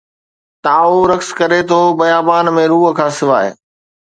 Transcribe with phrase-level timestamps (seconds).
[0.63, 3.47] تائو رقص ڪري ٿو بيابان ۾، روح کان سواءِ